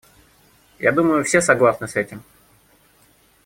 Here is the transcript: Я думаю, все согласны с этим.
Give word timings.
Я 0.79 0.91
думаю, 0.93 1.21
все 1.23 1.41
согласны 1.43 1.87
с 1.87 1.95
этим. 1.95 2.23